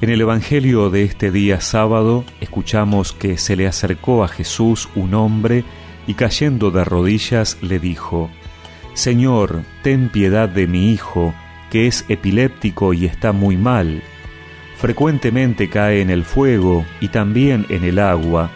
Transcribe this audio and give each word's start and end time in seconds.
En 0.00 0.10
el 0.10 0.20
Evangelio 0.20 0.90
de 0.90 1.02
este 1.02 1.32
día 1.32 1.60
sábado 1.60 2.24
escuchamos 2.40 3.12
que 3.12 3.36
se 3.36 3.56
le 3.56 3.66
acercó 3.66 4.22
a 4.22 4.28
Jesús 4.28 4.88
un 4.94 5.12
hombre 5.14 5.64
y 6.06 6.14
cayendo 6.14 6.70
de 6.70 6.84
rodillas 6.84 7.58
le 7.62 7.80
dijo, 7.80 8.30
Señor, 8.94 9.62
ten 9.82 10.08
piedad 10.08 10.48
de 10.48 10.68
mi 10.68 10.92
hijo, 10.92 11.34
que 11.70 11.88
es 11.88 12.04
epiléptico 12.08 12.94
y 12.94 13.06
está 13.06 13.32
muy 13.32 13.56
mal. 13.56 14.02
Frecuentemente 14.76 15.68
cae 15.68 16.00
en 16.00 16.10
el 16.10 16.24
fuego 16.24 16.86
y 17.00 17.08
también 17.08 17.66
en 17.68 17.82
el 17.82 17.98
agua. 17.98 18.52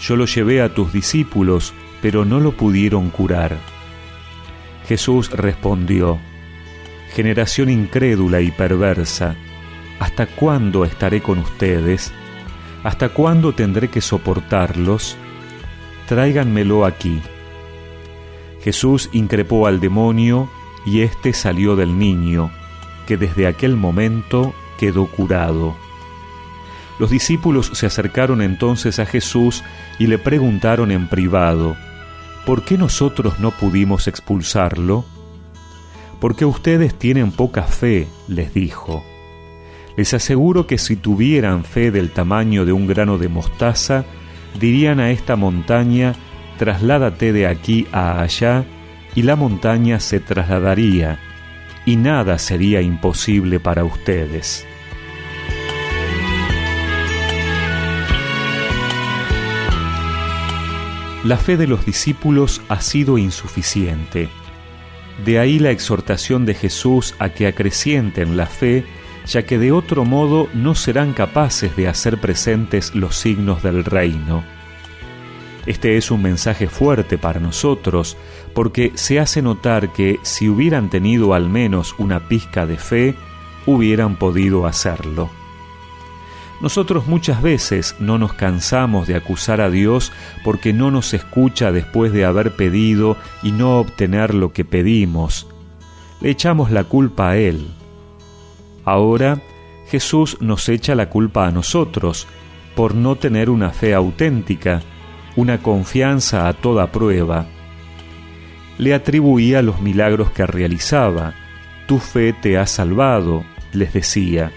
Yo 0.00 0.16
lo 0.16 0.26
llevé 0.26 0.62
a 0.62 0.74
tus 0.74 0.92
discípulos, 0.92 1.74
pero 2.02 2.24
no 2.24 2.40
lo 2.40 2.56
pudieron 2.56 3.10
curar. 3.10 3.56
Jesús 4.88 5.30
respondió, 5.30 6.18
Generación 7.14 7.70
incrédula 7.70 8.40
y 8.40 8.50
perversa, 8.50 9.36
¿Hasta 9.98 10.26
cuándo 10.26 10.84
estaré 10.84 11.22
con 11.22 11.38
ustedes? 11.38 12.12
¿Hasta 12.84 13.08
cuándo 13.08 13.52
tendré 13.52 13.88
que 13.88 14.00
soportarlos? 14.00 15.16
Tráiganmelo 16.06 16.84
aquí. 16.84 17.20
Jesús 18.62 19.08
increpó 19.12 19.66
al 19.66 19.80
demonio 19.80 20.50
y 20.84 21.00
éste 21.00 21.32
salió 21.32 21.76
del 21.76 21.98
niño, 21.98 22.50
que 23.06 23.16
desde 23.16 23.46
aquel 23.46 23.76
momento 23.76 24.54
quedó 24.78 25.06
curado. 25.06 25.74
Los 26.98 27.10
discípulos 27.10 27.70
se 27.74 27.86
acercaron 27.86 28.42
entonces 28.42 28.98
a 28.98 29.06
Jesús 29.06 29.62
y 29.98 30.06
le 30.06 30.18
preguntaron 30.18 30.90
en 30.90 31.08
privado, 31.08 31.76
¿por 32.44 32.64
qué 32.64 32.78
nosotros 32.78 33.38
no 33.38 33.50
pudimos 33.50 34.08
expulsarlo? 34.08 35.04
Porque 36.20 36.44
ustedes 36.44 36.94
tienen 36.98 37.32
poca 37.32 37.64
fe, 37.64 38.08
les 38.28 38.54
dijo. 38.54 39.02
Les 39.96 40.12
aseguro 40.12 40.66
que 40.66 40.76
si 40.76 40.96
tuvieran 40.96 41.64
fe 41.64 41.90
del 41.90 42.10
tamaño 42.10 42.66
de 42.66 42.72
un 42.72 42.86
grano 42.86 43.16
de 43.16 43.28
mostaza, 43.28 44.04
dirían 44.60 45.00
a 45.00 45.10
esta 45.10 45.36
montaña, 45.36 46.14
trasládate 46.58 47.32
de 47.32 47.46
aquí 47.46 47.86
a 47.92 48.20
allá, 48.20 48.64
y 49.14 49.22
la 49.22 49.36
montaña 49.36 49.98
se 49.98 50.20
trasladaría, 50.20 51.18
y 51.86 51.96
nada 51.96 52.38
sería 52.38 52.82
imposible 52.82 53.58
para 53.58 53.84
ustedes. 53.84 54.66
La 61.24 61.38
fe 61.38 61.56
de 61.56 61.66
los 61.66 61.84
discípulos 61.86 62.60
ha 62.68 62.80
sido 62.80 63.18
insuficiente. 63.18 64.28
De 65.24 65.38
ahí 65.38 65.58
la 65.58 65.70
exhortación 65.70 66.44
de 66.44 66.54
Jesús 66.54 67.14
a 67.18 67.30
que 67.30 67.46
acrecienten 67.46 68.36
la 68.36 68.46
fe 68.46 68.84
ya 69.26 69.44
que 69.44 69.58
de 69.58 69.72
otro 69.72 70.04
modo 70.04 70.48
no 70.54 70.74
serán 70.74 71.12
capaces 71.12 71.74
de 71.76 71.88
hacer 71.88 72.20
presentes 72.20 72.94
los 72.94 73.16
signos 73.16 73.62
del 73.62 73.84
reino. 73.84 74.44
Este 75.66 75.96
es 75.96 76.12
un 76.12 76.22
mensaje 76.22 76.68
fuerte 76.68 77.18
para 77.18 77.40
nosotros, 77.40 78.16
porque 78.54 78.92
se 78.94 79.18
hace 79.18 79.42
notar 79.42 79.92
que 79.92 80.20
si 80.22 80.48
hubieran 80.48 80.90
tenido 80.90 81.34
al 81.34 81.48
menos 81.48 81.94
una 81.98 82.28
pizca 82.28 82.66
de 82.66 82.76
fe, 82.76 83.16
hubieran 83.66 84.16
podido 84.16 84.64
hacerlo. 84.64 85.28
Nosotros 86.60 87.06
muchas 87.06 87.42
veces 87.42 87.96
no 87.98 88.16
nos 88.16 88.32
cansamos 88.32 89.06
de 89.06 89.16
acusar 89.16 89.60
a 89.60 89.68
Dios 89.68 90.12
porque 90.42 90.72
no 90.72 90.90
nos 90.90 91.12
escucha 91.12 91.70
después 91.70 92.12
de 92.12 92.24
haber 92.24 92.56
pedido 92.56 93.16
y 93.42 93.52
no 93.52 93.78
obtener 93.78 94.32
lo 94.32 94.52
que 94.52 94.64
pedimos. 94.64 95.48
Le 96.22 96.30
echamos 96.30 96.70
la 96.70 96.84
culpa 96.84 97.30
a 97.30 97.36
Él, 97.36 97.66
Ahora 98.86 99.42
Jesús 99.88 100.38
nos 100.40 100.68
echa 100.68 100.94
la 100.94 101.10
culpa 101.10 101.46
a 101.46 101.50
nosotros 101.50 102.26
por 102.76 102.94
no 102.94 103.16
tener 103.16 103.50
una 103.50 103.70
fe 103.70 103.94
auténtica, 103.94 104.80
una 105.34 105.58
confianza 105.58 106.46
a 106.46 106.52
toda 106.52 106.92
prueba. 106.92 107.46
Le 108.78 108.94
atribuía 108.94 109.60
los 109.60 109.80
milagros 109.80 110.30
que 110.30 110.46
realizaba. 110.46 111.34
Tu 111.88 111.98
fe 111.98 112.32
te 112.32 112.58
ha 112.58 112.66
salvado, 112.66 113.44
les 113.72 113.92
decía. 113.92 114.52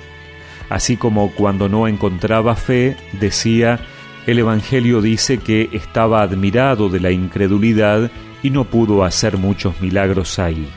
Así 0.70 0.96
como 0.96 1.31
cuando 1.31 1.68
no 1.68 1.88
encontraba 1.88 2.56
fe, 2.56 2.98
decía, 3.14 3.80
el 4.28 4.38
Evangelio 4.38 5.02
dice 5.02 5.40
que 5.40 5.70
estaba 5.72 6.22
admirado 6.22 6.90
de 6.90 7.00
la 7.00 7.09
incredulidad 7.09 8.12
y 8.44 8.52
no 8.52 8.66
pudo 8.66 9.04
hacer 9.04 9.38
muchos 9.38 9.81
milagros 9.81 10.38
ahí. 10.38 10.70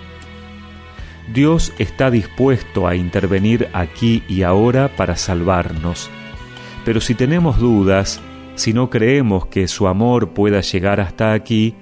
Dios 1.28 1.72
está 1.78 2.10
dispuesto 2.10 2.86
a 2.86 2.96
intervenir 2.96 3.68
aquí 3.72 4.22
y 4.28 4.42
ahora 4.42 4.88
para 4.96 5.16
salvarnos. 5.16 6.10
Pero 6.84 7.00
si 7.00 7.14
tenemos 7.14 7.58
dudas, 7.58 8.20
si 8.54 8.72
no 8.72 8.90
creemos 8.90 9.46
que 9.46 9.68
su 9.68 9.86
amor 9.86 10.30
pueda 10.30 10.60
llegar 10.60 11.00
hasta 11.00 11.32
aquí, 11.32 11.74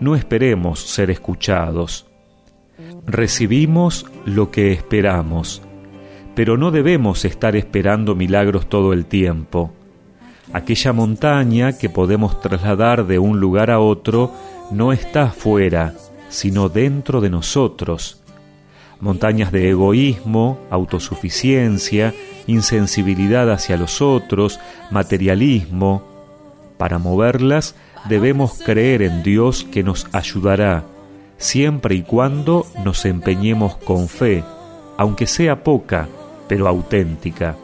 no 0.00 0.16
esperemos 0.16 0.80
ser 0.80 1.10
escuchados. 1.10 2.06
Recibimos 3.06 4.06
lo 4.24 4.50
que 4.50 4.72
esperamos, 4.72 5.62
pero 6.34 6.56
no 6.56 6.70
debemos 6.70 7.24
estar 7.24 7.56
esperando 7.56 8.14
milagros 8.14 8.68
todo 8.68 8.92
el 8.92 9.06
tiempo. 9.06 9.72
Aquella 10.52 10.92
montaña 10.92 11.78
que 11.78 11.88
podemos 11.88 12.40
trasladar 12.40 13.06
de 13.06 13.18
un 13.18 13.38
lugar 13.38 13.70
a 13.70 13.80
otro 13.80 14.32
no 14.70 14.92
está 14.92 15.30
fuera, 15.30 15.94
sino 16.28 16.68
dentro 16.68 17.20
de 17.20 17.30
nosotros 17.30 18.22
montañas 19.00 19.52
de 19.52 19.70
egoísmo, 19.70 20.58
autosuficiencia, 20.70 22.14
insensibilidad 22.46 23.50
hacia 23.50 23.76
los 23.76 24.00
otros, 24.02 24.60
materialismo. 24.90 26.02
Para 26.76 26.98
moverlas 26.98 27.74
debemos 28.08 28.58
creer 28.64 29.02
en 29.02 29.22
Dios 29.22 29.66
que 29.70 29.82
nos 29.82 30.06
ayudará, 30.12 30.84
siempre 31.36 31.94
y 31.94 32.02
cuando 32.02 32.66
nos 32.84 33.04
empeñemos 33.04 33.76
con 33.76 34.08
fe, 34.08 34.44
aunque 34.96 35.26
sea 35.26 35.62
poca, 35.62 36.08
pero 36.48 36.68
auténtica. 36.68 37.56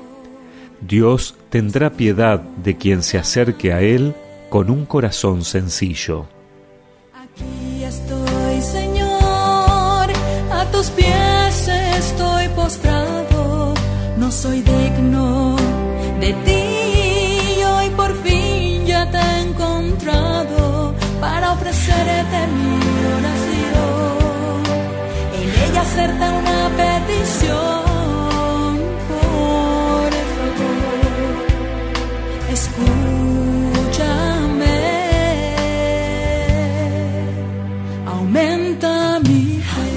Dios 0.81 1.35
tendrá 1.51 1.91
piedad 1.91 2.41
de 2.41 2.77
quien 2.77 3.03
se 3.03 3.19
acerque 3.19 3.73
a 3.73 3.81
Él 3.81 4.15
con 4.51 4.71
un 4.71 4.85
corazón 4.85 5.45
sencillo. 5.45 6.27
tus 10.75 10.91
pies 10.91 11.14
ofrecerte 22.25 22.47
mi 22.53 22.79
oración. 23.19 24.63
En 25.35 25.49
ella 25.65 25.81
hacerte 25.83 26.25
una 26.31 26.61
petición, 26.77 28.73
por 29.09 30.11
favor, 30.37 31.31
escúchame. 32.53 34.05
Aumenta 38.07 38.93
mi 39.21 39.45
primer 39.71 39.94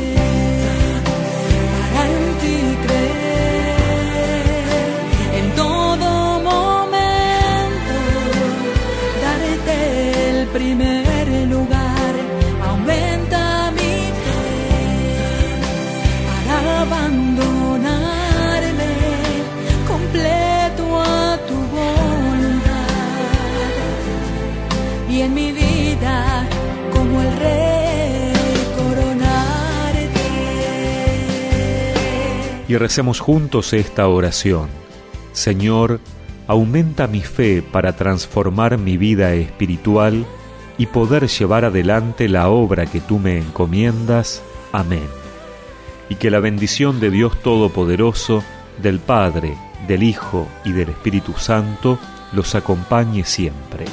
Y 32.68 32.75
recemos 32.75 33.19
juntos 33.19 33.74
esta 33.74 34.08
oración. 34.08 34.69
Señor, 35.31 36.00
aumenta 36.48 37.08
mi 37.08 37.22
fe 37.22 37.62
para 37.62 37.96
transformar 37.96 38.78
mi 38.78 38.98
vida 38.98 39.34
espiritual 39.34 40.25
y 40.78 40.88
poder 40.88 41.28
llevar 41.28 41.66
adelante 41.66 42.28
la 42.30 42.50
obra 42.50 42.86
que 42.86 43.00
tú 43.00 43.19
me 43.19 43.38
encomiendas. 43.38 44.42
Amén. 44.72 45.08
Y 46.10 46.16
que 46.16 46.30
la 46.30 46.40
bendición 46.40 47.00
de 47.00 47.10
Dios 47.10 47.42
Todopoderoso, 47.42 48.44
del 48.81 49.00
Padre, 49.00 49.58
del 49.88 50.04
Hijo 50.04 50.48
y 50.63 50.72
del 50.72 50.90
Espíritu 50.90 51.34
Santo 51.34 52.00
los 52.34 52.56
acompañe 52.56 53.24
siempre. 53.24 53.86